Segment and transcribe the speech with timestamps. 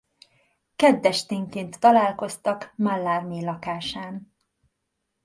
[0.75, 4.33] Kedd esténként találkoztak Mallarmé lakásán.